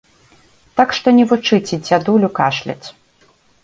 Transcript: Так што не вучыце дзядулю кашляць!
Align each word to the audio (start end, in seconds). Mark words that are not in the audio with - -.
Так 0.79 0.89
што 1.01 1.07
не 1.19 1.25
вучыце 1.33 1.75
дзядулю 1.85 2.35
кашляць! 2.43 2.85